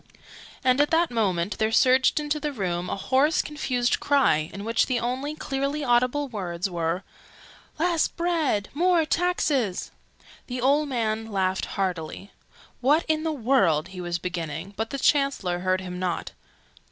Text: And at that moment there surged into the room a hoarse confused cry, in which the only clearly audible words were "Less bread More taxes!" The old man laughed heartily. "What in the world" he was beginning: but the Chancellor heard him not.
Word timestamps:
And 0.63 0.81
at 0.81 0.89
that 0.89 1.11
moment 1.11 1.59
there 1.59 1.71
surged 1.71 2.19
into 2.19 2.39
the 2.39 2.51
room 2.51 2.89
a 2.89 2.95
hoarse 2.95 3.43
confused 3.43 3.99
cry, 3.99 4.49
in 4.51 4.65
which 4.65 4.87
the 4.87 4.99
only 4.99 5.35
clearly 5.35 5.83
audible 5.83 6.27
words 6.27 6.67
were 6.71 7.03
"Less 7.77 8.07
bread 8.07 8.69
More 8.73 9.05
taxes!" 9.05 9.91
The 10.47 10.59
old 10.59 10.89
man 10.89 11.27
laughed 11.31 11.65
heartily. 11.77 12.31
"What 12.79 13.05
in 13.07 13.21
the 13.21 13.31
world" 13.31 13.89
he 13.89 14.01
was 14.01 14.17
beginning: 14.17 14.73
but 14.75 14.89
the 14.89 14.97
Chancellor 14.97 15.59
heard 15.59 15.81
him 15.81 15.99
not. 15.99 16.31